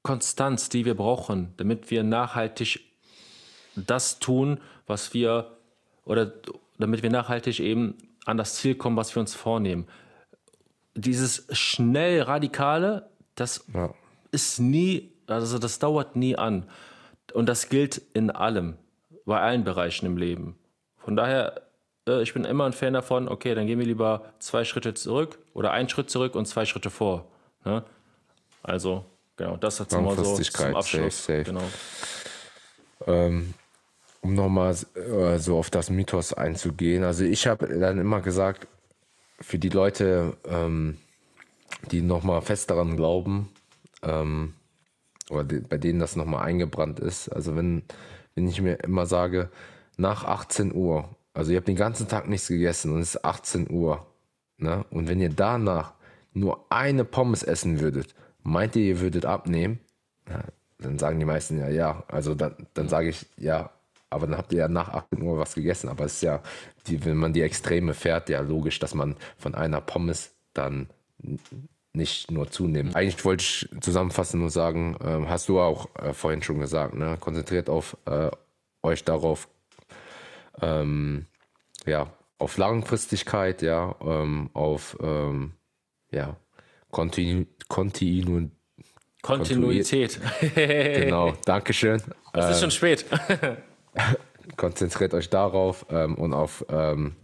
[0.03, 2.81] Konstanz, die wir brauchen, damit wir nachhaltig
[3.77, 5.51] das tun, was wir
[6.05, 6.33] oder
[6.79, 9.87] damit wir nachhaltig eben an das Ziel kommen, was wir uns vornehmen.
[10.95, 13.93] Dieses schnell radikale, das ja.
[14.31, 16.69] ist nie, also das dauert nie an.
[17.33, 18.77] Und das gilt in allem,
[19.25, 20.57] bei allen Bereichen im Leben.
[20.99, 21.63] Von daher,
[22.07, 25.39] äh, ich bin immer ein Fan davon, okay, dann gehen wir lieber zwei Schritte zurück
[25.53, 27.27] oder einen Schritt zurück und zwei Schritte vor.
[27.65, 27.83] Ne?
[28.63, 29.05] Also,
[29.37, 31.25] genau, das hat mal so zum Abschluss.
[31.27, 31.45] Safe, safe.
[31.45, 31.63] Genau.
[33.07, 33.55] Ähm,
[34.25, 37.05] um nochmal äh, so auf das Mythos einzugehen.
[37.05, 38.67] Also ich habe dann immer gesagt,
[39.39, 40.97] für die Leute, ähm,
[41.91, 43.51] die nochmal fest daran glauben,
[44.03, 44.55] ähm,
[45.29, 47.83] oder die, bei denen das nochmal eingebrannt ist, also wenn,
[48.35, 49.51] wenn ich mir immer sage,
[49.99, 53.71] nach 18 Uhr, also ihr habt den ganzen Tag nichts gegessen und es ist 18
[53.71, 54.07] Uhr,
[54.57, 54.87] ne?
[54.91, 55.93] und wenn ihr danach
[56.33, 59.81] nur eine Pommes essen würdet, meint ihr, ihr würdet abnehmen?
[60.79, 62.05] dann sagen die meisten ja, ja.
[62.09, 63.71] Also dann, dann sage ich, ja,
[64.15, 65.89] aber dann habt ihr ja nach 18 Uhr was gegessen.
[65.89, 66.43] Aber es ist ja,
[66.87, 70.89] die, wenn man die Extreme fährt, ja logisch, dass man von einer Pommes dann
[71.93, 72.97] nicht nur zunimmt.
[72.97, 77.17] Eigentlich wollte ich zusammenfassend nur sagen, äh, hast du auch äh, vorhin schon gesagt, ne?
[77.21, 78.31] konzentriert auf äh,
[78.83, 79.49] euch darauf,
[80.61, 81.27] ähm,
[81.87, 85.53] ja, auf Langfristigkeit, ja, ähm, auf ähm,
[86.11, 86.37] ja,
[86.91, 88.51] Kontinu Kontinu
[89.23, 90.21] Kontinuität.
[90.55, 92.03] genau, Dankeschön.
[92.35, 93.07] Es ist schon spät.
[94.57, 97.17] konzentriert euch darauf ähm, und auf, ähm,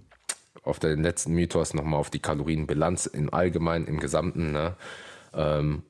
[0.62, 4.52] auf den letzten Mythos nochmal auf die Kalorienbilanz im Allgemeinen, im Gesamten.
[4.52, 4.76] Ne?
[5.34, 5.82] Ähm,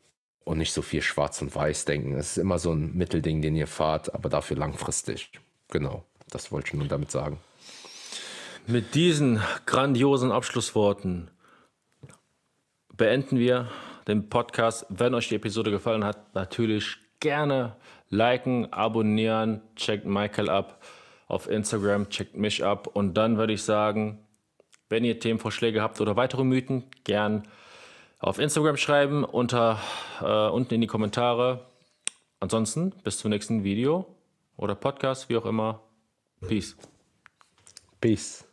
[0.44, 2.16] und nicht so viel schwarz und weiß denken.
[2.16, 5.30] Es ist immer so ein Mittelding, den ihr fahrt, aber dafür langfristig.
[5.68, 7.38] Genau, das wollte ich nur damit sagen.
[8.66, 11.30] Mit diesen grandiosen Abschlussworten
[12.96, 13.70] beenden wir
[14.08, 14.86] den Podcast.
[14.88, 17.76] Wenn euch die Episode gefallen hat, natürlich gerne
[18.10, 20.82] liken, abonnieren, checkt Michael ab
[21.26, 24.18] auf Instagram, checkt mich ab und dann würde ich sagen,
[24.88, 27.44] wenn ihr Themenvorschläge habt oder weitere Mythen, gern
[28.18, 29.80] auf Instagram schreiben, unter,
[30.20, 31.66] äh, unten in die Kommentare.
[32.40, 34.06] Ansonsten bis zum nächsten Video
[34.56, 35.80] oder Podcast, wie auch immer.
[36.46, 36.76] Peace.
[38.00, 38.49] Peace.